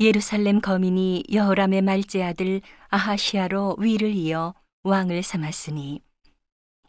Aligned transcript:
예루살렘 0.00 0.60
거민이 0.60 1.24
여호람의 1.32 1.82
말제 1.82 2.22
아들 2.22 2.60
아하시아로 2.88 3.76
위를 3.80 4.14
이어 4.14 4.54
왕을 4.84 5.24
삼았으니 5.24 6.00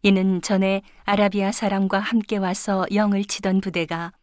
이는 0.04 0.44
전에 0.44 0.84
아라비아 1.06 1.52
사람과 1.52 1.98
함께 1.98 2.38
와서 2.38 2.86
영을 2.94 3.26
치던 3.26 3.62
부대가 3.62 4.14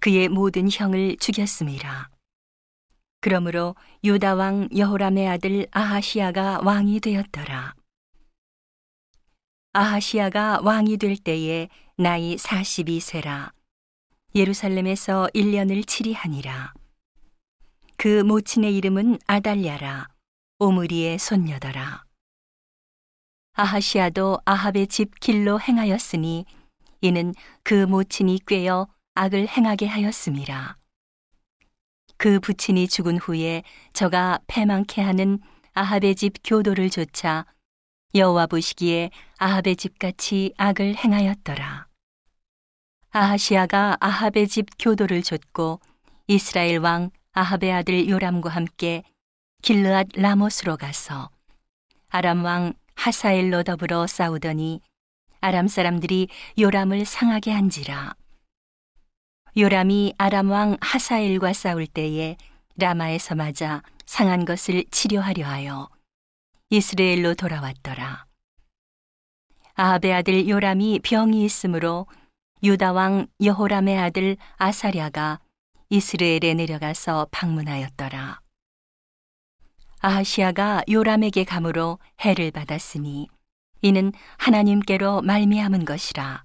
그의 0.00 0.28
모든 0.28 0.68
형을 0.70 1.16
죽였음이라. 1.16 2.10
그러므로 3.20 3.74
유다 4.04 4.36
왕 4.36 4.68
여호람의 4.74 5.28
아들 5.28 5.66
아하시아가 5.72 6.60
왕이 6.62 7.00
되었더라. 7.00 7.74
아하시아가 9.72 10.60
왕이 10.62 10.96
될 10.98 11.16
때에 11.16 11.68
나이 11.96 12.36
42세라. 12.36 13.50
예루살렘에서 14.34 15.28
1년을 15.34 15.86
치리하니라. 15.86 16.72
그 18.02 18.24
모친의 18.24 18.76
이름은 18.78 19.20
아달랴라. 19.28 20.08
오므리의 20.58 21.20
손녀더라. 21.20 22.02
아하시아도 23.52 24.40
아합의 24.44 24.88
집 24.88 25.20
길로 25.20 25.60
행하였으니 25.60 26.44
이는 27.00 27.32
그 27.62 27.86
모친이 27.86 28.40
꿰어 28.44 28.88
악을 29.14 29.46
행하게 29.46 29.86
하였음이라. 29.86 30.78
그 32.16 32.40
부친이 32.40 32.88
죽은 32.88 33.18
후에 33.18 33.62
저가 33.92 34.40
패망케 34.48 35.00
하는 35.00 35.38
아합의 35.72 36.16
집 36.16 36.32
교도를 36.42 36.90
조차 36.90 37.46
여호와 38.16 38.48
보시기에 38.48 39.10
아합의 39.38 39.76
집같이 39.76 40.52
악을 40.56 40.96
행하였더라. 40.96 41.86
아하시아가 43.10 43.98
아합의 44.00 44.48
집 44.48 44.66
교도를 44.80 45.22
줬고 45.22 45.78
이스라엘 46.26 46.78
왕 46.78 47.12
아합의 47.34 47.72
아들 47.72 48.08
요람과 48.10 48.50
함께 48.50 49.02
길르앗 49.62 50.08
라모스로 50.14 50.76
가서 50.76 51.30
아람 52.10 52.44
왕 52.44 52.74
하사엘로 52.94 53.62
더불어 53.62 54.06
싸우더니 54.06 54.82
아람 55.40 55.66
사람들이 55.66 56.28
요람을 56.58 57.06
상하게 57.06 57.52
한지라. 57.52 58.14
요람이 59.56 60.12
아람 60.18 60.50
왕 60.50 60.76
하사엘과 60.82 61.54
싸울 61.54 61.86
때에 61.86 62.36
라마에서 62.76 63.34
맞아 63.34 63.82
상한 64.04 64.44
것을 64.44 64.84
치료하려 64.90 65.46
하여 65.46 65.88
이스라엘로 66.68 67.34
돌아왔더라. 67.34 68.26
아합의 69.74 70.12
아들 70.12 70.48
요람이 70.50 71.00
병이 71.02 71.42
있으므로 71.46 72.06
유다 72.62 72.92
왕 72.92 73.26
여호람의 73.42 73.98
아들 73.98 74.36
아사랴가 74.58 75.40
이스라엘에 75.92 76.54
내려가서 76.54 77.28
방문하였더라. 77.30 78.40
아하시아가 80.00 80.82
요람에게 80.90 81.44
감으로 81.44 81.98
해를 82.22 82.50
받았으니 82.50 83.28
이는 83.82 84.10
하나님께로 84.38 85.20
말미암은 85.20 85.84
것이라. 85.84 86.44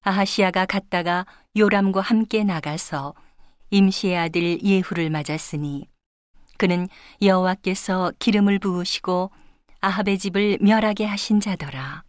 아하시아가 0.00 0.66
갔다가 0.66 1.26
요람과 1.56 2.00
함께 2.00 2.42
나가서 2.42 3.14
임시의 3.70 4.18
아들 4.18 4.60
예후를 4.64 5.10
맞았으니 5.10 5.86
그는 6.58 6.88
여호와께서 7.22 8.10
기름을 8.18 8.58
부으시고 8.58 9.30
아합의 9.80 10.18
집을 10.18 10.58
멸하게 10.60 11.04
하신 11.04 11.38
자더라. 11.38 12.02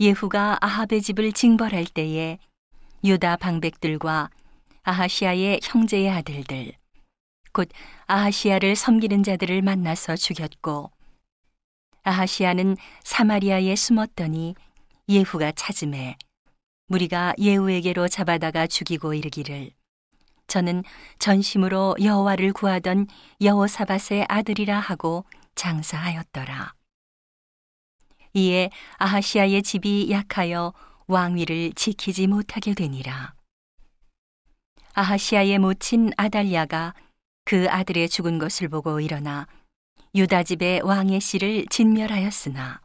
예후가 0.00 0.58
아합의 0.60 1.00
집을 1.02 1.30
징벌할 1.30 1.84
때에 1.84 2.38
유다 3.04 3.36
방백들과 3.36 4.30
아하시아의 4.88 5.60
형제의 5.62 6.08
아들들 6.08 6.72
곧 7.52 7.68
아하시아를 8.06 8.74
섬기는 8.74 9.22
자들을 9.22 9.60
만나서 9.60 10.16
죽였고 10.16 10.90
아하시아는 12.04 12.78
사마리아에 13.04 13.76
숨었더니 13.76 14.54
예후가 15.10 15.52
찾음에 15.52 16.16
무리가 16.86 17.34
예후에게로 17.38 18.08
잡아다가 18.08 18.66
죽이고 18.66 19.12
이르기를 19.12 19.72
저는 20.46 20.84
전심으로 21.18 21.96
여호와를 22.02 22.54
구하던 22.54 23.08
여호사밧의 23.42 24.24
아들이라 24.26 24.80
하고 24.80 25.26
장사하였더라. 25.54 26.72
이에 28.32 28.70
아하시아의 28.96 29.62
집이 29.62 30.10
약하여 30.10 30.72
왕위를 31.08 31.74
지키지 31.74 32.26
못하게 32.26 32.72
되니라. 32.72 33.37
아하시아의 34.98 35.60
모친 35.60 36.10
아달랴가 36.16 36.92
그 37.44 37.68
아들의 37.70 38.08
죽은 38.08 38.40
것을 38.40 38.68
보고 38.68 38.98
일어나 38.98 39.46
유다 40.12 40.42
집의 40.42 40.80
왕의 40.80 41.20
씨를 41.20 41.66
진멸하였으나 41.66 42.80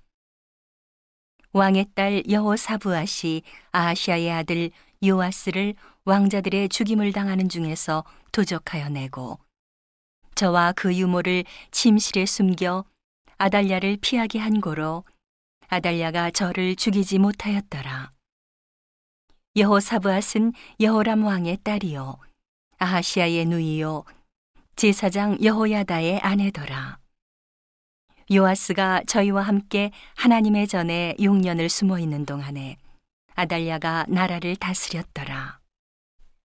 왕의 1.53 1.88
딸 1.96 2.22
여호사부아시 2.29 3.41
아하시아의 3.72 4.31
아들 4.31 4.69
요아스를 5.03 5.73
왕자들의 6.06 6.69
죽임을 6.69 7.13
당하는 7.13 7.50
중에서 7.50 8.03
도적하여 8.31 8.90
내고 8.90 9.40
저와 10.35 10.73
그 10.73 10.96
유모를 10.96 11.46
침실에 11.72 12.28
숨겨 12.28 12.85
아달랴를 13.40 13.97
피하게 14.00 14.38
한 14.38 14.62
고로 14.62 15.03
아달랴가 15.68 16.29
저를 16.29 16.75
죽이지 16.75 17.18
못하였더라. 17.18 18.12
여호사부앗은 19.56 20.53
여호람 20.80 21.24
왕의 21.25 21.59
딸이요 21.64 22.18
아하시아의 22.80 23.46
누이요 23.46 24.03
제사장 24.75 25.38
여호야다의 25.44 26.22
아내더라. 26.22 26.97
요아스가 28.34 29.03
저희와 29.06 29.44
함께 29.44 29.91
하나님의 30.16 30.68
전에 30.68 31.14
6년을 31.19 31.69
숨어 31.69 32.00
있는 32.00 32.25
동안에 32.25 32.78
아달랴가 33.36 34.08
나라를 34.09 34.56
다스렸더라. 34.56 35.62